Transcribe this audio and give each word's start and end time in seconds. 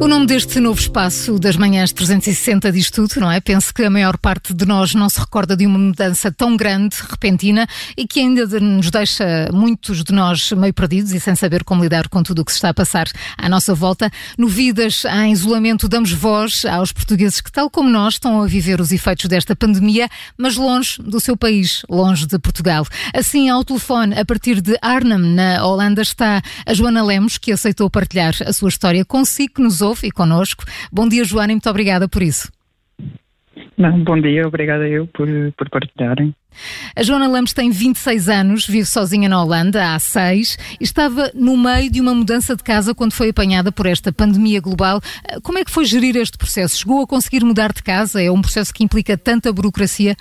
O 0.00 0.08
nome 0.08 0.26
deste 0.26 0.60
novo 0.60 0.78
espaço 0.78 1.36
das 1.38 1.56
manhãs 1.56 1.90
360 1.90 2.70
diz 2.70 2.90
tudo, 2.90 3.18
não 3.18 3.28
é? 3.28 3.40
Penso 3.40 3.74
que 3.74 3.82
a 3.82 3.90
maior 3.90 4.16
parte 4.16 4.54
de 4.54 4.64
nós 4.64 4.94
não 4.94 5.08
se 5.08 5.18
recorda 5.18 5.56
de 5.56 5.66
uma 5.66 5.78
mudança 5.78 6.30
tão 6.30 6.56
grande, 6.56 6.96
repentina 7.10 7.66
e 7.96 8.06
que 8.06 8.20
ainda 8.20 8.46
nos 8.60 8.88
deixa 8.88 9.48
muitos 9.52 10.04
de 10.04 10.12
nós 10.12 10.52
meio 10.52 10.72
perdidos 10.72 11.12
e 11.12 11.18
sem 11.18 11.34
saber 11.34 11.64
como 11.64 11.82
lidar 11.82 12.08
com 12.08 12.22
tudo 12.22 12.42
o 12.42 12.44
que 12.44 12.52
se 12.52 12.58
está 12.58 12.68
a 12.68 12.74
passar 12.74 13.08
à 13.36 13.48
nossa 13.48 13.74
volta. 13.74 14.08
No 14.38 14.46
Vidas 14.46 15.04
em 15.04 15.32
Isolamento, 15.32 15.88
damos 15.88 16.12
voz 16.12 16.64
aos 16.64 16.92
portugueses 16.92 17.40
que, 17.40 17.50
tal 17.50 17.68
como 17.68 17.90
nós, 17.90 18.14
estão 18.14 18.42
a 18.42 18.46
viver 18.46 18.80
os 18.80 18.92
efeitos 18.92 19.26
desta 19.26 19.56
pandemia, 19.56 20.08
mas 20.38 20.54
longe 20.54 21.02
do 21.02 21.18
seu 21.18 21.36
país, 21.36 21.82
longe 21.90 22.26
de 22.26 22.38
Portugal. 22.38 22.86
Assim, 23.12 23.48
ao 23.48 23.64
telefone, 23.64 24.16
a 24.16 24.24
partir 24.24 24.60
de 24.60 24.78
Arnhem, 24.80 25.34
na 25.34 25.66
Holanda, 25.66 26.02
está 26.02 26.40
a 26.64 26.72
Joana 26.72 27.02
Lemos, 27.02 27.38
que 27.38 27.50
aceitou 27.50 27.90
partilhar 27.90 28.34
a 28.46 28.52
sua 28.52 28.68
história 28.68 29.04
consigo 29.04 29.55
que 29.56 29.62
nos 29.62 29.80
ouve 29.80 30.06
e 30.06 30.10
connosco. 30.10 30.64
Bom 30.92 31.08
dia, 31.08 31.24
Joana, 31.24 31.52
e 31.52 31.54
muito 31.56 31.68
obrigada 31.68 32.08
por 32.08 32.22
isso. 32.22 32.52
Não, 33.76 34.04
bom 34.04 34.20
dia, 34.20 34.46
obrigada 34.46 34.86
eu 34.88 35.06
por, 35.06 35.28
por 35.56 35.68
partilharem. 35.68 36.34
A 36.94 37.02
Joana 37.02 37.28
Lemos 37.28 37.52
tem 37.52 37.70
26 37.70 38.28
anos, 38.28 38.66
vive 38.66 38.86
sozinha 38.86 39.28
na 39.28 39.42
Holanda 39.42 39.94
há 39.94 39.98
seis 39.98 40.56
e 40.80 40.84
estava 40.84 41.30
no 41.34 41.56
meio 41.56 41.90
de 41.90 42.00
uma 42.00 42.14
mudança 42.14 42.56
de 42.56 42.62
casa 42.62 42.94
quando 42.94 43.12
foi 43.12 43.30
apanhada 43.30 43.70
por 43.70 43.86
esta 43.86 44.12
pandemia 44.12 44.60
global. 44.60 45.00
Como 45.42 45.58
é 45.58 45.64
que 45.64 45.70
foi 45.70 45.84
gerir 45.84 46.16
este 46.16 46.38
processo? 46.38 46.78
Chegou 46.78 47.02
a 47.02 47.06
conseguir 47.06 47.44
mudar 47.44 47.72
de 47.72 47.82
casa? 47.82 48.22
É 48.22 48.30
um 48.30 48.40
processo 48.40 48.72
que 48.72 48.82
implica 48.82 49.18
tanta 49.18 49.52
burocracia? 49.52 50.16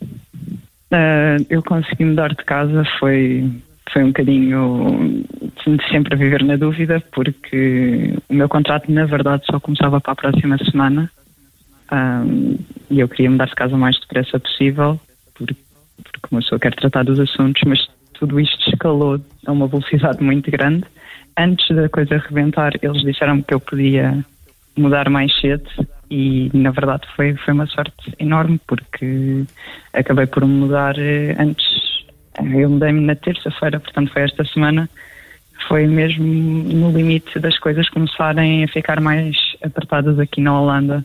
Uh, 0.00 1.44
eu 1.50 1.62
consegui 1.64 2.04
mudar 2.04 2.28
de 2.28 2.44
casa, 2.44 2.84
foi, 3.00 3.50
foi 3.96 4.04
um 4.04 4.08
bocadinho 4.08 5.24
sempre 5.90 6.12
a 6.12 6.18
viver 6.18 6.44
na 6.44 6.56
dúvida, 6.56 7.02
porque 7.12 8.12
o 8.28 8.34
meu 8.34 8.46
contrato, 8.46 8.92
na 8.92 9.06
verdade, 9.06 9.46
só 9.50 9.58
começava 9.58 9.98
para 10.02 10.12
a 10.12 10.16
próxima 10.16 10.58
semana 10.58 11.10
um, 11.90 12.58
e 12.90 13.00
eu 13.00 13.08
queria 13.08 13.30
mudar 13.30 13.46
de 13.46 13.54
casa 13.54 13.74
o 13.74 13.78
mais 13.78 13.98
depressa 13.98 14.38
possível, 14.38 15.00
porque, 15.34 15.56
porque 16.04 16.28
uma 16.30 16.42
pessoa 16.42 16.58
quer 16.58 16.74
tratar 16.74 17.04
dos 17.06 17.18
assuntos, 17.18 17.62
mas 17.66 17.88
tudo 18.12 18.38
isto 18.38 18.68
escalou 18.68 19.18
a 19.46 19.52
uma 19.52 19.66
velocidade 19.66 20.22
muito 20.22 20.50
grande. 20.50 20.84
Antes 21.38 21.74
da 21.74 21.88
coisa 21.88 22.18
rebentar, 22.18 22.74
eles 22.82 23.00
disseram-me 23.00 23.44
que 23.44 23.54
eu 23.54 23.60
podia 23.60 24.22
mudar 24.76 25.08
mais 25.08 25.34
cedo 25.40 25.70
e 26.10 26.50
na 26.52 26.70
verdade 26.70 27.08
foi, 27.16 27.34
foi 27.34 27.54
uma 27.54 27.66
sorte 27.66 28.12
enorme 28.18 28.60
porque 28.66 29.44
acabei 29.94 30.26
por 30.26 30.44
mudar 30.44 30.98
eh, 30.98 31.34
antes 31.38 31.85
eu 32.38 32.70
mudei-me 32.70 33.00
na 33.00 33.14
terça-feira, 33.14 33.80
portanto 33.80 34.12
foi 34.12 34.22
esta 34.22 34.44
semana. 34.44 34.88
Foi 35.68 35.86
mesmo 35.86 36.24
no 36.24 36.90
limite 36.92 37.38
das 37.38 37.58
coisas 37.58 37.88
começarem 37.88 38.64
a 38.64 38.68
ficar 38.68 39.00
mais 39.00 39.36
apertadas 39.62 40.18
aqui 40.18 40.40
na 40.40 40.60
Holanda. 40.60 41.04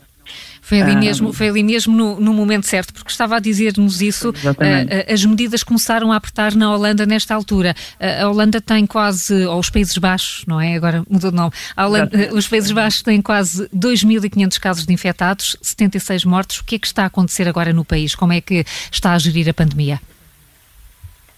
Foi 0.62 0.82
ali 0.82 0.96
mesmo, 0.96 1.34
foi 1.34 1.50
ali 1.50 1.64
mesmo 1.64 1.96
no, 1.96 2.20
no 2.20 2.34
momento 2.34 2.66
certo, 2.68 2.94
porque 2.94 3.12
estava 3.12 3.36
a 3.36 3.40
dizer-nos 3.40 4.02
isso. 4.02 4.30
Uh, 4.30 5.12
as 5.12 5.26
medidas 5.26 5.64
começaram 5.64 6.12
a 6.12 6.16
apertar 6.16 6.56
na 6.56 6.74
Holanda 6.74 7.06
nesta 7.06 7.34
altura. 7.34 7.76
Uh, 8.00 8.26
a 8.26 8.30
Holanda 8.30 8.62
tem 8.62 8.86
quase, 8.86 9.46
ou 9.48 9.60
os 9.60 9.70
Países 9.70 9.98
Baixos, 9.98 10.46
não 10.48 10.62
é? 10.62 10.76
Agora 10.76 11.04
mudou 11.10 11.32
de 11.32 11.36
nome. 11.36 11.52
Holanda, 11.76 12.30
os 12.34 12.48
Países 12.48 12.72
Baixos 12.72 13.02
têm 13.02 13.22
quase 13.22 13.68
2.500 13.76 14.60
casos 14.60 14.86
de 14.86 14.94
infectados, 14.94 15.58
76 15.62 16.24
mortos. 16.24 16.60
O 16.60 16.64
que 16.64 16.76
é 16.76 16.80
que 16.80 16.88
está 16.88 17.04
a 17.04 17.08
acontecer 17.08 17.48
agora 17.50 17.74
no 17.74 17.84
país? 17.84 18.16
Como 18.16 18.32
é 18.32 18.40
que 18.40 18.64
está 18.92 19.14
a 19.14 19.18
gerir 19.18 19.50
a 19.50 19.54
pandemia? 19.54 20.00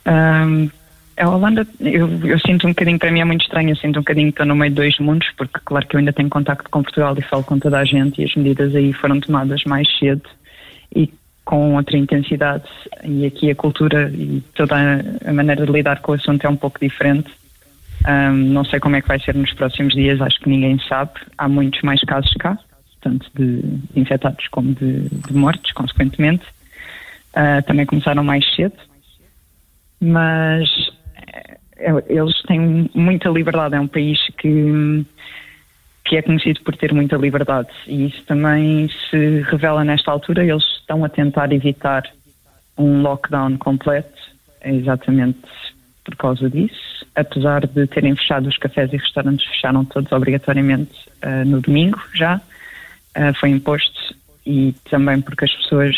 Um, 0.05 0.69
a 1.15 1.29
Holanda, 1.29 1.67
eu, 1.79 2.09
eu, 2.25 2.39
sinto 2.39 2.65
um 2.65 2.71
bocadinho, 2.71 2.97
para 2.97 3.11
mim 3.11 3.19
é 3.19 3.25
muito 3.25 3.43
estranho, 3.43 3.69
eu 3.69 3.75
sinto 3.75 3.97
um 3.97 4.01
bocadinho 4.01 4.27
que 4.27 4.33
estou 4.33 4.45
no 4.45 4.55
meio 4.55 4.71
de 4.71 4.75
dois 4.75 4.97
mundos, 4.97 5.29
porque 5.37 5.59
claro 5.63 5.85
que 5.87 5.95
eu 5.95 5.99
ainda 5.99 6.11
tenho 6.11 6.29
contacto 6.29 6.69
com 6.69 6.81
Portugal 6.81 7.15
e 7.17 7.21
falo 7.21 7.43
com 7.43 7.59
toda 7.59 7.77
a 7.77 7.85
gente 7.85 8.21
e 8.21 8.25
as 8.25 8.35
medidas 8.35 8.75
aí 8.75 8.91
foram 8.93 9.19
tomadas 9.19 9.63
mais 9.65 9.87
cedo 9.99 10.23
e 10.95 11.13
com 11.45 11.75
outra 11.75 11.97
intensidade 11.97 12.63
e 13.03 13.25
aqui 13.25 13.51
a 13.51 13.55
cultura 13.55 14.09
e 14.09 14.41
toda 14.55 14.75
a, 15.25 15.33
maneira 15.33 15.65
de 15.65 15.71
lidar 15.71 16.01
com 16.01 16.13
o 16.13 16.15
assunto 16.15 16.45
é 16.45 16.49
um 16.49 16.55
pouco 16.55 16.79
diferente. 16.79 17.31
Um, 18.07 18.33
não 18.33 18.65
sei 18.65 18.79
como 18.79 18.95
é 18.95 19.01
que 19.01 19.07
vai 19.07 19.19
ser 19.19 19.35
nos 19.35 19.53
próximos 19.53 19.93
dias, 19.93 20.19
acho 20.19 20.39
que 20.39 20.49
ninguém 20.49 20.79
sabe. 20.89 21.11
Há 21.37 21.47
muitos 21.47 21.81
mais 21.83 22.01
casos 22.01 22.33
cá, 22.33 22.57
tanto 23.01 23.29
de 23.35 23.61
infectados 23.95 24.47
como 24.47 24.73
de, 24.73 25.09
de 25.09 25.33
mortes, 25.33 25.71
consequentemente. 25.73 26.43
Uh, 27.35 27.61
também 27.67 27.85
começaram 27.85 28.23
mais 28.23 28.43
cedo 28.55 28.75
mas 30.03 30.69
eh, 31.77 32.03
eles 32.09 32.41
têm 32.43 32.89
muita 32.93 33.29
liberdade. 33.29 33.75
É 33.75 33.79
um 33.79 33.87
país 33.87 34.19
que, 34.37 35.05
que 36.03 36.17
é 36.17 36.21
conhecido 36.21 36.61
por 36.61 36.75
ter 36.75 36.93
muita 36.93 37.15
liberdade 37.15 37.69
e 37.87 38.07
isso 38.07 38.21
também 38.23 38.89
se 39.09 39.41
revela 39.49 39.83
nesta 39.83 40.11
altura. 40.11 40.45
Eles 40.45 40.65
estão 40.79 41.05
a 41.05 41.09
tentar 41.09 41.51
evitar 41.53 42.03
um 42.77 43.01
lockdown 43.01 43.57
completo, 43.57 44.19
exatamente 44.63 45.47
por 46.03 46.15
causa 46.17 46.49
disso. 46.49 47.05
Apesar 47.15 47.65
de 47.65 47.87
terem 47.87 48.15
fechado 48.15 48.49
os 48.49 48.57
cafés 48.57 48.91
e 48.91 48.97
restaurantes, 48.97 49.47
fecharam 49.47 49.85
todos 49.85 50.11
obrigatoriamente 50.11 50.93
uh, 51.23 51.45
no 51.45 51.61
domingo 51.61 52.01
já. 52.13 52.41
Uh, 53.15 53.33
foi 53.39 53.49
imposto 53.49 54.13
e 54.45 54.75
também 54.89 55.21
porque 55.21 55.45
as 55.45 55.53
pessoas 55.53 55.95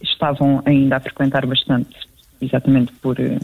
estavam 0.00 0.62
ainda 0.64 0.96
a 0.96 1.00
frequentar 1.00 1.44
bastante 1.44 2.07
exatamente 2.40 2.92
por, 3.02 3.18
eh, 3.18 3.38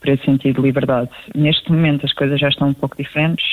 por 0.00 0.08
esse 0.08 0.24
sentido 0.24 0.56
de 0.56 0.62
liberdade. 0.62 1.10
Neste 1.34 1.70
momento 1.70 2.06
as 2.06 2.12
coisas 2.12 2.40
já 2.40 2.48
estão 2.48 2.68
um 2.68 2.74
pouco 2.74 2.96
diferentes. 2.96 3.44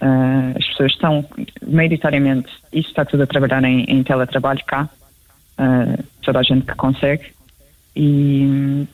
Uh, 0.00 0.58
as 0.58 0.66
pessoas 0.66 0.92
estão, 0.92 1.24
maioritariamente, 1.64 2.48
isso 2.72 2.88
está 2.88 3.04
tudo 3.04 3.22
a 3.22 3.26
trabalhar 3.26 3.62
em, 3.62 3.84
em 3.84 4.02
teletrabalho 4.02 4.60
cá, 4.66 4.88
uh, 5.60 6.04
toda 6.22 6.40
a 6.40 6.42
gente 6.42 6.66
que 6.66 6.74
consegue, 6.74 7.26
e 7.94 8.42
um, 8.42 8.86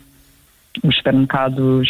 os 0.83 0.97
supermercados 0.97 1.89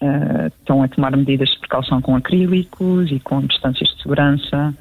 uh, 0.00 0.46
estão 0.46 0.84
a 0.84 0.88
tomar 0.88 1.16
medidas 1.16 1.48
de 1.48 1.58
precaução 1.58 2.00
com 2.00 2.14
acrílicos 2.14 3.10
e 3.10 3.18
com 3.18 3.40
distâncias 3.40 3.88
de 3.90 4.02
segurança, 4.02 4.72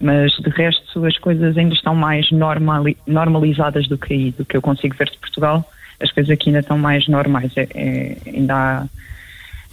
mas 0.00 0.32
de 0.32 0.50
resto 0.50 1.04
as 1.04 1.16
coisas 1.18 1.56
ainda 1.56 1.74
estão 1.74 1.94
mais 1.94 2.32
normali 2.32 2.96
normalizadas 3.06 3.86
do 3.86 3.96
que 3.96 4.12
aí, 4.12 4.30
do 4.32 4.44
que 4.44 4.56
eu 4.56 4.62
consigo 4.62 4.96
ver 4.96 5.08
de 5.08 5.18
Portugal 5.18 5.64
as 6.00 6.10
coisas 6.10 6.30
aqui 6.30 6.48
ainda 6.48 6.60
estão 6.60 6.78
mais 6.78 7.06
normais. 7.08 7.52
É, 7.56 7.68
é, 7.74 8.16
ainda 8.26 8.54
há. 8.54 8.86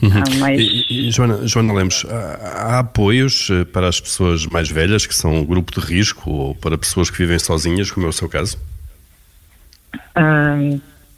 Uhum. 0.01 0.39
Mais... 0.39 0.59
E, 0.59 1.07
e, 1.07 1.11
Joana, 1.11 1.47
Joana 1.47 1.73
Lemos, 1.73 2.05
há, 2.09 2.75
há, 2.75 2.79
apoios 2.79 3.49
eh, 3.51 3.65
para 3.65 3.87
as 3.87 3.99
pessoas 3.99 4.47
mais 4.47 4.67
velhas 4.67 5.05
que 5.05 5.13
são 5.13 5.31
um 5.35 5.45
grupo 5.45 5.79
de 5.79 5.85
risco 5.85 6.31
ou 6.31 6.55
para 6.55 6.75
pessoas 6.75 7.11
que 7.11 7.19
vivem 7.19 7.37
sozinhas, 7.37 7.91
como 7.91 8.07
é 8.07 8.09
o 8.09 8.13
seu 8.13 8.27
caso? 8.27 8.57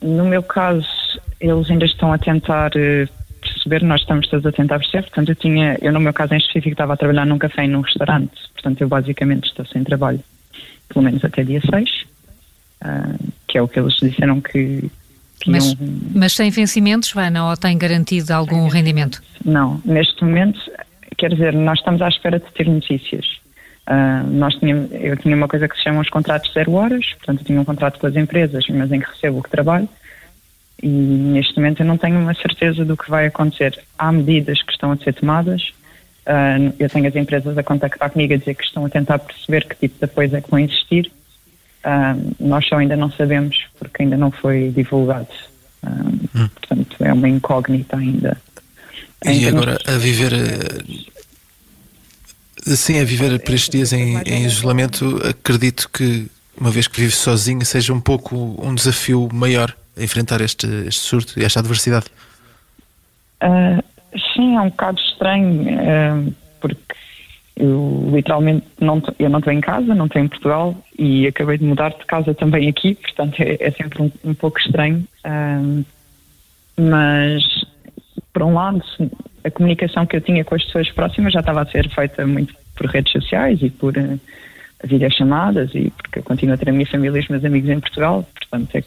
no 0.01 0.25
meu 0.25 0.43
caso, 0.43 0.87
eles 1.39 1.69
ainda 1.69 1.85
estão 1.85 2.11
a 2.11 2.17
tentar 2.17 2.71
uh, 2.71 3.09
perceber, 3.41 3.83
nós 3.83 4.01
estamos 4.01 4.27
todos 4.27 4.45
a 4.45 4.51
tentar 4.51 4.79
perceber, 4.79 5.03
portanto 5.03 5.29
eu 5.29 5.35
tinha, 5.35 5.77
eu 5.81 5.91
no 5.91 5.99
meu 5.99 6.13
caso 6.13 6.33
em 6.33 6.37
específico 6.37 6.71
estava 6.71 6.93
a 6.93 6.97
trabalhar 6.97 7.25
num 7.25 7.37
café 7.37 7.65
e 7.65 7.67
num 7.67 7.81
restaurante, 7.81 8.33
portanto 8.53 8.81
eu 8.81 8.87
basicamente 8.87 9.45
estou 9.45 9.65
sem 9.65 9.83
trabalho, 9.83 10.23
pelo 10.89 11.03
menos 11.03 11.23
até 11.23 11.43
dia 11.43 11.61
6, 11.61 12.05
uh, 12.83 13.33
que 13.47 13.57
é 13.57 13.61
o 13.61 13.67
que 13.67 13.79
eles 13.79 13.95
disseram 13.95 14.41
que, 14.41 14.89
mas, 15.45 15.75
mas 16.13 16.33
sem 16.33 16.49
vencimentos, 16.49 17.11
Vana, 17.11 17.49
ou 17.49 17.57
tem 17.57 17.77
garantido 17.77 18.33
algum 18.33 18.67
rendimento? 18.67 19.21
Não, 19.43 19.81
neste 19.83 20.23
momento, 20.23 20.59
quer 21.17 21.31
dizer, 21.31 21.53
nós 21.53 21.79
estamos 21.79 22.01
à 22.01 22.07
espera 22.07 22.39
de 22.39 22.45
ter 22.53 22.67
notícias. 22.67 23.25
Uh, 23.85 24.25
nós 24.29 24.55
tínhamos, 24.55 24.89
eu 24.93 25.17
tinha 25.17 25.35
uma 25.35 25.47
coisa 25.47 25.67
que 25.67 25.75
se 25.75 25.83
chama 25.83 26.01
os 26.01 26.09
contratos 26.09 26.51
zero 26.53 26.73
horas, 26.73 27.05
portanto 27.15 27.41
eu 27.41 27.45
tinha 27.45 27.59
um 27.59 27.65
contrato 27.65 27.99
com 27.99 28.07
as 28.07 28.15
empresas, 28.15 28.65
mas 28.69 28.91
em 28.91 28.99
que 29.01 29.09
recebo 29.09 29.39
o 29.39 29.43
que 29.43 29.49
trabalho, 29.49 29.89
e 30.81 30.87
neste 30.87 31.57
momento 31.57 31.81
eu 31.81 31.85
não 31.85 31.97
tenho 31.97 32.17
uma 32.19 32.33
certeza 32.33 32.85
do 32.85 32.95
que 32.95 33.09
vai 33.09 33.25
acontecer. 33.25 33.77
Há 33.97 34.11
medidas 34.11 34.61
que 34.61 34.71
estão 34.71 34.91
a 34.91 34.97
ser 34.97 35.13
tomadas, 35.13 35.61
uh, 36.25 36.73
eu 36.79 36.89
tenho 36.89 37.07
as 37.07 37.15
empresas 37.15 37.57
a 37.57 37.63
contactar 37.63 38.09
comigo 38.09 38.33
a 38.33 38.37
dizer 38.37 38.53
que 38.53 38.63
estão 38.63 38.85
a 38.85 38.89
tentar 38.89 39.19
perceber 39.19 39.65
que 39.65 39.75
tipo 39.75 39.97
de 39.97 40.05
apoio 40.05 40.33
é 40.33 40.39
que 40.41 40.49
vão 40.49 40.59
existir, 40.59 41.11
Nós 42.39 42.65
só 42.67 42.77
ainda 42.77 42.95
não 42.95 43.11
sabemos 43.11 43.65
porque 43.77 44.03
ainda 44.03 44.17
não 44.17 44.31
foi 44.31 44.71
divulgado. 44.75 45.27
Hum. 45.85 46.47
Portanto, 46.55 46.95
é 47.01 47.11
uma 47.11 47.27
incógnita 47.27 47.97
ainda. 47.97 48.37
E 49.25 49.47
agora 49.47 49.77
a 49.85 49.97
viver 49.97 50.33
assim 52.71 52.99
a 52.99 53.03
viver 53.03 53.39
por 53.39 53.53
estes 53.53 53.69
dias 53.69 53.93
em, 53.93 54.17
em, 54.25 54.45
isolamento, 54.45 55.19
acredito 55.27 55.89
que 55.89 56.27
uma 56.57 56.71
vez 56.71 56.87
que 56.87 56.99
vive 56.99 57.13
sozinho 57.13 57.65
seja 57.65 57.93
um 57.93 57.99
pouco 57.99 58.35
um 58.61 58.73
desafio 58.73 59.27
maior 59.33 59.75
enfrentar 59.97 60.41
este, 60.41 60.67
este 60.87 61.01
surto 61.01 61.39
e 61.39 61.43
esta 61.43 61.59
adversidade. 61.59 62.05
Uh, 63.41 63.83
sim, 64.33 64.55
é 64.55 64.61
um 64.61 64.69
bocado 64.69 64.99
estranho, 64.99 65.61
uh, 65.63 66.33
porque 66.61 66.95
eu 67.55 68.09
literalmente 68.11 68.65
não, 68.79 69.01
eu 69.19 69.29
não 69.29 69.39
estou 69.39 69.53
em 69.53 69.61
casa, 69.61 69.93
não 69.93 70.05
estou 70.05 70.21
em 70.21 70.27
Portugal 70.27 70.75
e 70.97 71.27
acabei 71.27 71.57
de 71.57 71.65
mudar 71.65 71.89
de 71.89 72.05
casa 72.05 72.33
também 72.33 72.67
aqui, 72.67 72.95
portanto 72.95 73.39
é, 73.41 73.57
é 73.59 73.71
sempre 73.71 74.01
um, 74.01 74.11
um, 74.23 74.33
pouco 74.33 74.59
estranho. 74.59 75.05
Um, 75.25 75.83
mas, 76.75 77.43
por 78.33 78.43
um 78.43 78.55
lado, 78.55 78.81
a 79.43 79.51
comunicação 79.51 80.05
que 80.05 80.15
eu 80.15 80.21
tinha 80.21 80.43
com 80.43 80.55
as 80.55 80.63
pessoas 80.63 80.89
próximas 80.91 81.33
já 81.33 81.41
estava 81.41 81.61
a 81.61 81.65
ser 81.65 81.87
feita 81.89 82.25
muito 82.25 82.55
por 82.75 82.87
redes 82.87 83.11
sociais 83.11 83.61
e 83.61 83.69
por 83.69 83.95
uh, 83.95 84.19
videochamadas 84.83 85.69
e 85.75 85.91
porque 85.91 86.19
eu 86.19 86.23
continuo 86.23 86.55
a 86.55 86.57
ter 86.57 86.69
a 86.69 86.73
minha 86.73 86.87
família 86.87 87.17
e 87.17 87.21
os 87.21 87.27
meus 87.27 87.45
amigos 87.45 87.69
em 87.69 87.79
Portugal, 87.79 88.27
portanto 88.33 88.75
é 88.75 88.83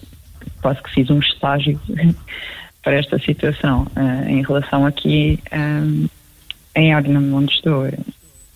quase 0.60 0.82
que 0.82 0.90
fiz 0.90 1.08
um 1.10 1.20
estágio 1.20 1.80
para 2.82 2.96
esta 2.96 3.19
situação 3.20 3.86
uh, 3.96 4.28
em 4.28 4.42
relação 4.42 4.84
aqui 4.84 5.38
um, 5.52 6.08
em 6.74 6.92
Arnhem, 6.92 7.32
onde 7.32 7.52
estou. 7.52 7.86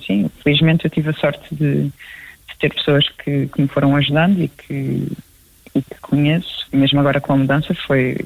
Sim, 0.06 0.31
felizmente 0.43 0.85
eu 0.85 0.91
tive 0.91 1.11
a 1.11 1.14
sorte 1.14 1.55
de, 1.55 1.85
de 1.85 2.58
ter 2.58 2.73
pessoas 2.73 3.08
que, 3.08 3.49
que, 3.49 3.62
me 3.62 3.69
foram 3.69 3.97
ajudando 3.97 4.41
e 4.43 4.49
que, 4.49 5.08
e 5.75 5.82
que 5.82 6.00
conheço, 6.00 6.67
mesmo 6.73 7.00
agora 7.00 7.20
com 7.20 7.32
a 7.32 7.37
mudança, 7.37 7.75
foi 7.87 8.17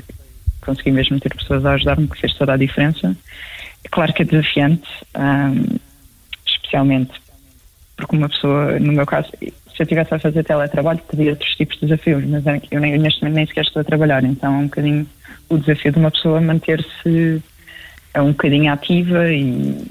consegui 0.60 0.92
mesmo 0.92 1.20
ter 1.20 1.34
pessoas 1.34 1.64
a 1.66 1.74
ajudar-me, 1.74 2.08
que 2.08 2.20
fez 2.20 2.32
toda 2.34 2.54
a 2.54 2.56
diferença. 2.56 3.14
É 3.84 3.88
claro 3.88 4.14
que 4.14 4.22
é 4.22 4.24
desafiante, 4.24 4.88
especialmente 6.46 7.12
porque 7.96 8.16
uma 8.16 8.28
pessoa, 8.28 8.78
no 8.80 8.92
meu 8.92 9.06
caso, 9.06 9.28
se 9.40 9.52
eu 9.78 9.84
estivesse 9.84 10.14
a 10.14 10.18
fazer 10.18 10.42
teletrabalho, 10.42 11.00
teria 11.08 11.30
outros 11.32 11.54
tipos 11.54 11.74
de 11.76 11.86
desafios, 11.86 12.24
mas 12.24 12.46
é 12.46 12.60
eu 12.70 12.80
nem, 12.80 12.98
neste 12.98 13.20
momento 13.22 13.36
nem 13.36 13.46
sequer 13.46 13.64
estou 13.64 13.80
a 13.80 13.84
trabalhar, 13.84 14.24
então 14.24 14.54
é 14.54 14.58
um 14.58 14.64
bocadinho 14.64 15.06
o 15.48 15.58
desafio 15.58 15.92
de 15.92 15.98
uma 15.98 16.10
pessoa 16.10 16.40
manter-se 16.40 17.42
é 18.12 18.22
um 18.22 18.28
bocadinho 18.28 18.72
ativa 18.72 19.32
e, 19.32 19.84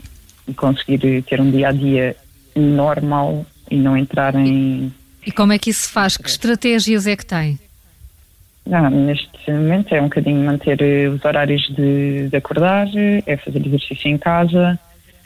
e 0.47 0.53
conseguir 0.53 1.21
ter 1.23 1.39
um 1.39 1.49
dia 1.49 1.69
a 1.69 1.71
dia 1.71 2.15
normal 2.55 3.45
e 3.69 3.77
não 3.77 3.97
entrar 3.97 4.35
em. 4.35 4.91
E 5.25 5.31
como 5.31 5.53
é 5.53 5.57
que 5.57 5.69
isso 5.69 5.87
se 5.87 5.91
faz? 5.91 6.17
Que 6.17 6.29
estratégias 6.29 7.07
é 7.07 7.15
que 7.15 7.25
tem? 7.25 7.59
Não, 8.65 8.89
neste 8.89 9.51
momento 9.51 9.93
é 9.93 10.01
um 10.01 10.05
bocadinho 10.05 10.45
manter 10.45 10.81
eh, 10.81 11.09
os 11.09 11.23
horários 11.25 11.61
de, 11.75 12.29
de 12.29 12.37
acordar, 12.37 12.87
é 13.25 13.35
fazer 13.35 13.65
exercício 13.65 14.09
em 14.09 14.17
casa, 14.17 14.79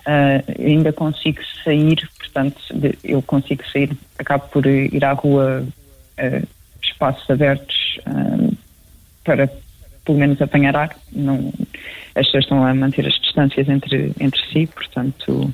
uh, 0.07 0.63
ainda 0.63 0.91
consigo 0.91 1.39
sair, 1.63 2.09
portanto, 2.17 2.59
de, 2.73 2.97
eu 3.03 3.21
consigo 3.21 3.63
sair, 3.71 3.91
acabo 4.17 4.47
por 4.47 4.65
ir 4.65 5.05
à 5.05 5.11
rua, 5.11 5.63
uh, 5.63 6.47
espaços 6.81 7.29
abertos 7.29 7.99
uh, 8.07 8.57
para 9.23 9.47
pelo 10.07 10.17
menos 10.17 10.41
apanhar 10.41 10.75
ar. 10.75 10.95
Não, 11.11 11.53
as 12.15 12.25
pessoas 12.25 12.45
estão 12.45 12.65
a 12.65 12.73
manter 12.73 13.05
as 13.05 13.13
distâncias 13.19 13.67
entre, 13.67 14.13
entre 14.19 14.41
si, 14.51 14.65
portanto. 14.67 15.53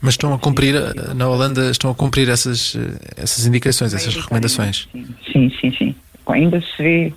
Mas 0.00 0.14
estão 0.14 0.32
a 0.32 0.38
cumprir, 0.38 0.74
na 1.14 1.28
Holanda, 1.28 1.70
estão 1.70 1.90
a 1.90 1.94
cumprir 1.94 2.28
essas, 2.30 2.74
essas 3.16 3.46
indicações, 3.46 3.92
essas 3.92 4.16
recomendações? 4.16 4.88
Sim, 5.30 5.52
sim, 5.60 5.70
sim. 5.76 5.94
Ainda 6.26 6.60
se 6.62 6.82
vê, 6.82 7.12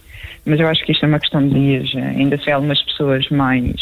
mas 0.46 0.60
eu 0.60 0.68
acho 0.68 0.84
que 0.86 0.92
isto 0.92 1.06
é 1.06 1.08
uma 1.08 1.20
questão 1.20 1.48
de 1.48 1.54
dias. 1.54 1.96
Ainda 1.96 2.38
se 2.38 2.46
vê 2.46 2.52
algumas 2.52 2.82
pessoas 2.82 3.28
mais. 3.30 3.82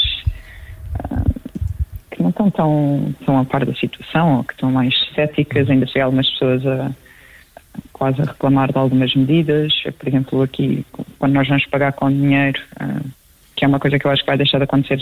Que 2.12 2.22
não 2.22 2.30
estão 2.30 2.52
tão, 2.52 3.16
tão 3.26 3.40
a 3.40 3.46
par 3.46 3.66
da 3.66 3.74
situação 3.74 4.38
ou 4.38 4.44
que 4.44 4.54
estão 4.54 4.72
mais 4.72 4.94
céticas, 5.16 5.68
ainda 5.68 5.88
se 5.88 5.94
vê 5.94 6.02
algumas 6.02 6.30
pessoas 6.30 6.66
a 6.68 6.92
quase 7.92 8.22
a 8.22 8.26
reclamar 8.26 8.72
de 8.72 8.78
algumas 8.78 9.16
medidas. 9.16 9.74
Por 9.98 10.08
exemplo, 10.08 10.42
aqui, 10.44 10.86
quando 11.22 11.34
nós 11.34 11.48
vamos 11.48 11.64
pagar 11.68 11.94
com 11.94 12.12
dinheiro, 12.12 12.60
uh, 12.82 13.08
que 13.56 13.64
é 13.64 13.68
uma 13.68 13.80
coisa 13.80 14.00
que 14.00 14.08
eu 14.08 14.10
acho 14.10 14.24
que 14.24 14.28
vai 14.28 14.38
deixar 14.38 14.58
de 14.58 14.64
acontecer 14.64 14.98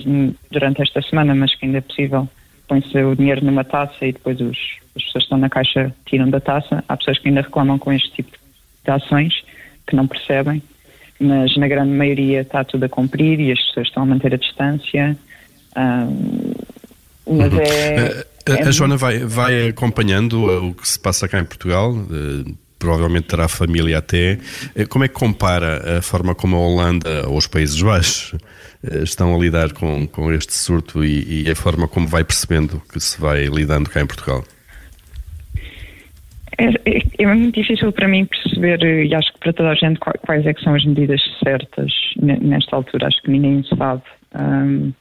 durante 0.52 0.82
esta 0.82 1.02
semana, 1.02 1.34
mas 1.34 1.56
que 1.56 1.66
ainda 1.66 1.78
é 1.78 1.82
possível, 1.82 2.28
põe-se 2.68 3.02
o 3.02 3.16
dinheiro 3.16 3.46
numa 3.46 3.64
taça 3.64 4.06
e 4.06 4.12
depois 4.12 4.38
os, 4.42 4.58
as 4.98 5.04
pessoas 5.04 5.14
que 5.14 5.20
estão 5.20 5.38
na 5.38 5.50
caixa 5.50 5.96
tiram 6.06 6.30
da 6.30 6.42
taça. 6.42 6.84
Há 6.90 6.98
pessoas 6.98 7.20
que 7.20 7.30
ainda 7.30 7.40
reclamam 7.40 7.80
com 7.80 7.94
este 7.94 8.12
tipo 8.12 8.32
de 8.84 8.92
ações, 8.92 9.34
que 9.88 9.96
não 9.96 10.06
percebem, 10.08 10.62
mas 11.22 11.56
na 11.56 11.70
grande 11.70 11.94
maioria 11.94 12.42
está 12.42 12.66
tudo 12.66 12.84
a 12.84 12.90
cumprir 12.90 13.40
e 13.40 13.54
as 13.54 13.60
pessoas 13.68 13.88
estão 13.88 14.04
a 14.04 14.06
manter 14.06 14.34
a 14.34 14.38
distância. 14.38 15.18
Uh, 15.72 16.54
mas 17.32 17.54
uhum. 17.54 17.60
é 17.62 18.26
a, 18.46 18.68
a 18.68 18.72
Joana 18.72 18.98
vai, 18.98 19.20
vai 19.20 19.70
acompanhando 19.70 20.68
o 20.68 20.74
que 20.74 20.86
se 20.86 21.00
passa 21.00 21.30
cá 21.30 21.40
em 21.40 21.46
Portugal, 21.46 21.94
uh, 21.94 22.58
provavelmente 22.80 23.28
terá 23.28 23.48
família 23.48 24.00
até. 24.00 24.40
Uh, 24.76 24.88
como 24.90 25.04
é 25.04 25.08
que 25.08 25.14
compara 25.14 26.00
a 26.00 26.02
forma 26.02 26.34
como 26.34 26.56
a 26.56 26.60
Holanda 26.60 27.28
ou 27.28 27.38
os 27.38 27.46
Países 27.46 27.80
Baixos 27.82 28.34
uh, 28.34 29.04
estão 29.04 29.36
a 29.36 29.38
lidar 29.38 29.74
com, 29.74 30.08
com 30.08 30.32
este 30.34 30.54
surto 30.54 31.04
e, 31.04 31.44
e, 31.44 31.52
a 31.52 31.56
forma 31.56 31.88
como 31.88 32.08
vai 32.08 32.24
percebendo 32.24 32.82
que 32.92 33.00
se 33.00 33.20
vai 33.20 33.46
lidando 33.46 33.90
cá 33.90 34.02
em 34.02 34.08
Portugal? 34.08 34.44
É, 36.58 36.66
é, 36.66 37.02
é, 37.20 37.26
muito 37.28 37.62
difícil 37.62 37.92
para 37.92 38.08
mim 38.08 38.26
perceber, 38.26 38.84
e 39.06 39.16
acho 39.16 39.32
que 39.34 39.40
para 39.40 39.54
toda 39.54 39.70
a 39.70 39.76
gente, 39.76 39.98
quais 40.00 40.46
é 40.46 40.54
que 40.54 40.62
são 40.62 40.76
as 40.76 40.84
medidas 40.84 41.22
certas 41.42 41.94
nesta 42.22 42.76
altura. 42.76 43.08
Acho 43.08 43.22
que 43.22 43.32
ninguém 43.32 43.64
sabe. 43.64 44.02
Um, 44.36 44.92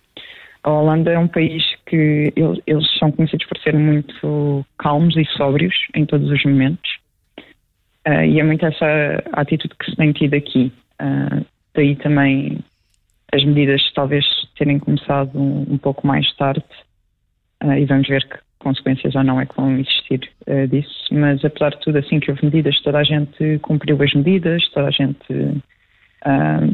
a 0.63 0.71
Holanda 0.71 1.11
é 1.11 1.19
um 1.19 1.29
país 1.29 1.65
que 1.87 2.33
eles, 2.37 2.59
eles, 2.67 2.99
são 2.99 3.11
conhecidos 3.11 3.47
por 3.47 3.59
ser 3.59 3.75
muito 3.75 4.65
calmos 4.79 5.17
e 5.17 5.25
sóbrios 5.37 5.75
em 5.95 6.05
todos 6.05 6.31
os 6.31 6.45
momentos. 6.45 6.98
Uh, 8.09 8.25
e 8.25 8.41
é 8.41 8.43
muito 8.43 8.65
essa 8.65 9.23
atitude 9.33 9.75
que 9.79 9.91
se 9.91 9.97
tem 9.97 10.13
tido 10.13 10.35
aqui. 10.35 10.73
Uh, 11.01 11.45
daí 11.75 11.95
também 11.97 12.59
as 13.33 13.45
medidas 13.45 13.83
talvez 13.93 14.25
terem 14.57 14.79
começado 14.79 15.39
um, 15.39 15.67
um 15.69 15.77
pouco 15.77 16.07
mais 16.07 16.27
tarde. 16.37 16.65
Uh, 17.63 17.73
e 17.73 17.85
vamos 17.85 18.09
ver 18.09 18.27
que 18.27 18.39
consequências 18.61 19.15
ou 19.15 19.23
não 19.23 19.39
é 19.39 19.45
que 19.45 19.55
vão 19.55 19.79
existir 19.79 20.21
disso. 20.69 21.07
Mas 21.13 21.45
apesar 21.45 21.71
de 21.71 21.81
tudo, 21.81 21.99
assim 21.99 22.19
que 22.19 22.31
houve 22.31 22.45
medidas, 22.47 22.81
toda 22.81 22.99
a 22.99 23.05
gente 23.05 23.59
cumpriu 23.61 24.03
as 24.03 24.13
medidas, 24.15 24.69
toda 24.71 24.89
a 24.89 24.91
gente. 24.91 25.63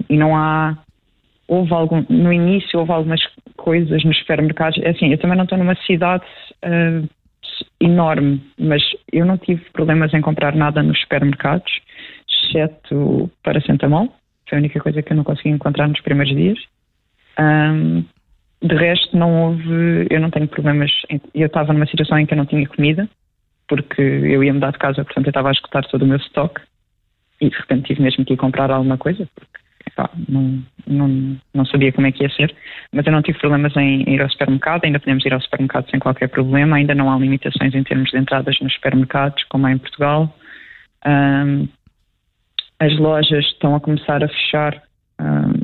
e 0.09 0.17
não 0.17 0.35
há 0.35 0.79
houve 1.47 1.75
algum, 1.75 2.03
no 2.09 2.33
início 2.33 2.79
houve 2.79 2.91
algumas 2.91 3.21
coisas 3.57 4.03
nos 4.03 4.17
supermercados. 4.17 4.79
É 4.83 4.91
assim, 4.91 5.11
eu 5.11 5.19
também 5.19 5.37
não 5.37 5.45
estou 5.45 5.59
numa 5.59 5.75
cidade 5.85 6.25
enorme, 7.79 8.43
mas 8.59 8.83
eu 9.17 9.25
não 9.25 9.39
tive 9.39 9.63
problemas 9.73 10.13
em 10.13 10.21
comprar 10.21 10.55
nada 10.55 10.83
nos 10.83 10.99
supermercados, 11.01 11.73
exceto 12.29 13.31
para 13.43 13.61
Mol. 13.89 14.13
Foi 14.49 14.59
a 14.59 14.61
única 14.61 14.81
coisa 14.81 15.03
que 15.03 15.13
eu 15.13 15.17
não 15.17 15.25
consegui 15.25 15.51
encontrar 15.51 15.89
nos 15.89 16.01
primeiros 16.01 16.35
dias. 16.35 16.59
Um, 17.39 18.05
de 18.63 18.75
resto, 18.75 19.17
não 19.17 19.49
houve. 19.49 20.07
Eu 20.11 20.21
não 20.21 20.31
tenho 20.31 20.49
problemas. 20.49 20.91
Em, 21.11 21.21
eu 21.35 21.47
estava 21.47 21.73
numa 21.73 21.87
situação 21.87 22.19
em 22.19 22.27
que 22.27 22.35
eu 22.35 22.39
não 22.39 22.47
tinha 22.47 22.67
comida, 22.67 23.09
porque 23.69 24.01
eu 24.01 24.43
ia 24.43 24.53
mudar 24.53 24.73
de 24.73 24.79
casa, 24.79 25.05
portanto 25.05 25.27
eu 25.27 25.31
estava 25.31 25.49
a 25.49 25.53
escutar 25.53 25.85
todo 25.85 26.03
o 26.03 26.07
meu 26.07 26.17
estoque 26.17 26.61
e 27.41 27.49
de 27.49 27.57
repente 27.57 27.89
tive 27.89 28.03
mesmo 28.03 28.25
que 28.25 28.35
ir 28.35 28.37
comprar 28.37 28.71
alguma 28.71 28.97
coisa, 28.97 29.29
porque 29.35 29.54
pá, 29.95 30.11
não, 30.29 30.63
não, 30.87 31.37
não 31.53 31.65
sabia 31.67 31.93
como 31.93 32.07
é 32.07 32.13
que 32.13 32.23
ia 32.23 32.31
ser, 32.31 32.55
mas 32.93 33.07
eu 33.07 33.13
não 33.13 33.23
tive 33.23 33.39
problemas 33.39 33.77
em 33.77 34.03
ir 34.09 34.21
ao 34.21 34.31
supermercado, 34.31 34.85
ainda 34.85 34.99
podemos 34.99 35.25
ir 35.25 35.33
ao 35.33 35.41
supermercado 35.41 35.91
sem 35.91 36.01
qualquer 36.01 36.29
problema, 36.29 36.77
ainda 36.77 36.95
não 36.95 37.11
há 37.11 37.19
limitações 37.19 37.75
em 37.75 37.83
termos 37.83 38.11
de 38.11 38.19
entradas 38.19 38.59
nos 38.61 38.73
supermercados, 38.75 39.43
como 39.45 39.67
há 39.67 39.73
em 39.73 39.79
Portugal. 39.79 40.35
Um, 41.07 41.69
as 42.81 42.97
lojas 42.99 43.45
estão 43.47 43.75
a 43.75 43.81
começar 43.81 44.23
a 44.23 44.29
fechar 44.29 44.83
um, 45.21 45.63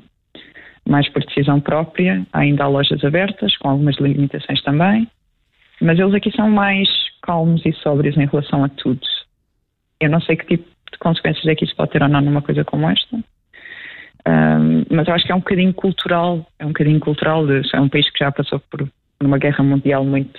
mais 0.88 1.09
por 1.09 1.25
decisão 1.25 1.61
própria, 1.61 2.25
ainda 2.33 2.64
há 2.64 2.69
lojas 2.69 3.04
abertas, 3.04 3.57
com 3.59 3.69
algumas 3.69 3.97
limitações 3.97 4.62
também, 4.62 5.09
mas 5.81 5.99
eles 5.99 6.14
aqui 6.14 6.31
são 6.33 6.49
mais 6.50 6.88
calmos 7.23 7.64
e 7.64 7.73
sóbrios 7.75 8.16
em 8.16 8.26
relação 8.26 8.64
a 8.64 8.69
tudo. 8.69 9.00
Eu 10.00 10.11
não 10.11 10.21
sei 10.21 10.37
que 10.37 10.47
tipo 10.47 10.69
de 10.93 10.99
consequências 10.99 11.47
é 11.47 11.54
que 11.54 11.64
isso 11.64 11.76
pode 11.76 11.90
ter 11.93 12.02
ou 12.02 12.09
não 12.09 12.21
numa 12.21 12.43
coisa 12.43 12.64
como 12.64 12.88
esta, 12.88 13.19
um, 14.27 14.85
mas 14.91 15.09
eu 15.09 15.15
acho 15.15 15.27
que 15.27 15.33
é 15.33 15.35
um 15.35 15.41
bocadinho 15.41 15.73
cultural, 15.75 16.47
é 16.59 16.65
um 16.65 16.69
bocadinho 16.69 17.00
cultural, 17.00 17.47
de, 17.47 17.62
é 17.73 17.81
um 17.81 17.89
país 17.89 18.11
que 18.11 18.19
já 18.19 18.31
passou 18.31 18.61
por 18.71 18.89
uma 19.23 19.39
guerra 19.39 19.62
mundial 19.62 20.05
muito 20.05 20.39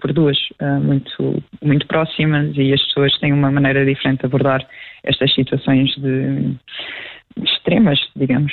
por 0.00 0.12
duas, 0.12 0.38
uh, 0.60 0.80
muito, 0.80 1.42
muito 1.62 1.86
próximas 1.86 2.56
e 2.56 2.72
as 2.72 2.82
pessoas 2.86 3.16
têm 3.18 3.32
uma 3.32 3.50
maneira 3.50 3.84
diferente 3.84 4.20
de 4.20 4.26
abordar 4.26 4.66
estas 5.02 5.32
situações 5.34 5.90
de, 5.96 6.56
de 7.36 7.44
extremas, 7.44 7.98
digamos. 8.16 8.52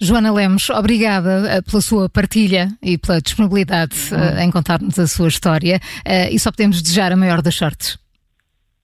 Joana 0.00 0.32
Lemos, 0.32 0.70
obrigada 0.70 1.58
uh, 1.58 1.70
pela 1.70 1.80
sua 1.80 2.08
partilha 2.08 2.68
e 2.82 2.98
pela 2.98 3.20
disponibilidade 3.20 3.94
uh, 4.12 4.40
em 4.40 4.50
contar-nos 4.50 4.98
a 4.98 5.06
sua 5.06 5.28
história 5.28 5.78
e 6.30 6.38
só 6.38 6.50
podemos 6.50 6.82
desejar 6.82 7.12
a 7.12 7.16
maior 7.16 7.42
das 7.42 7.54
sortes. 7.54 7.98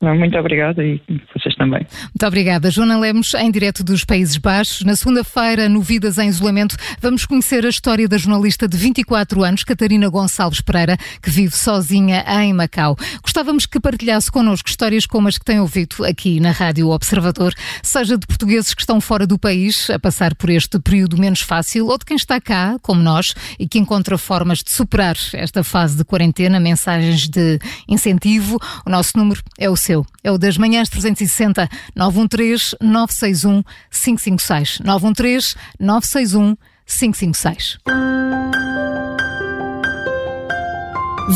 Muito 0.03 0.37
obrigada 0.37 0.85
e 0.85 1.01
vocês 1.35 1.54
também. 1.65 1.87
Muito 2.03 2.27
obrigada. 2.27 2.71
Joana 2.71 2.99
Lemos, 2.99 3.35
em 3.35 3.51
direto 3.51 3.83
dos 3.83 4.05
Países 4.05 4.37
Baixos. 4.37 4.83
Na 4.85 4.95
segunda-feira, 4.95 5.69
no 5.69 5.81
Vidas 5.81 6.19
em 6.19 6.29
Isolamento, 6.29 6.77
vamos 7.01 7.25
conhecer 7.25 7.65
a 7.65 7.69
história 7.69 8.07
da 8.07 8.19
jornalista 8.19 8.69
de 8.69 8.77
24 8.77 9.43
anos, 9.43 9.65
Catarina 9.65 10.09
Gonçalves 10.09 10.61
Pereira, 10.61 10.97
que 11.23 11.31
vive 11.31 11.57
sozinha 11.57 12.25
em 12.43 12.53
Macau. 12.53 12.97
Gostávamos 13.23 13.67
que 13.67 13.81
partilhasse 13.81 14.31
connosco 14.31 14.69
histórias 14.69 15.07
como 15.07 15.29
as 15.29 15.39
que 15.39 15.45
tem 15.45 15.61
ouvido 15.61 16.05
aqui 16.05 16.39
na 16.39 16.51
Rádio 16.51 16.91
Observador, 16.91 17.55
seja 17.83 18.19
de 18.19 18.27
portugueses 18.27 18.75
que 18.75 18.83
estão 18.83 19.01
fora 19.01 19.27
do 19.27 19.39
país 19.39 19.89
a 19.91 19.99
passar 19.99 20.35
por 20.35 20.51
este 20.51 20.79
período 20.79 21.19
menos 21.19 21.41
fácil 21.41 21.87
ou 21.87 21.99
de 21.99 22.05
quem 22.05 22.17
está 22.17 22.41
cá, 22.41 22.77
como 22.83 23.03
nós, 23.03 23.35
e 23.59 23.67
que 23.67 23.79
encontra 23.79 24.19
formas 24.19 24.63
de 24.63 24.71
superar 24.71 25.17
esta 25.33 25.65
fase 25.65 25.97
de 25.97 26.05
quarentena, 26.05 26.61
mensagens 26.61 27.29
de 27.29 27.59
incentivo. 27.89 28.59
O 28.85 28.91
nosso 28.91 29.17
número 29.17 29.43
é 29.59 29.71
o 29.71 29.77
seu. 29.77 30.05
É 30.25 30.33
o 30.33 30.39
das 30.39 30.57
manhãs 30.57 30.89
360 30.89 31.69
913 31.95 32.77
961 32.81 33.63
556. 33.91 34.81
913 34.81 35.55
961 35.79 36.57
556. 36.87 37.79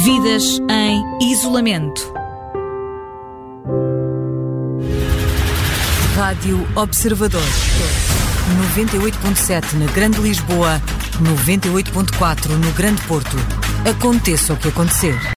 Vidas 0.05 0.59
em 0.71 1.31
isolamento. 1.31 2.13
Rádio 6.17 6.67
Observador. 6.75 7.41
98.7 8.73 9.75
na 9.75 9.87
Grande 9.93 10.21
Lisboa, 10.21 10.81
98.4 11.23 12.49
no 12.49 12.73
Grande 12.73 13.03
Porto. 13.03 13.37
Aconteça 13.89 14.55
o 14.55 14.57
que 14.57 14.69
acontecer. 14.69 15.37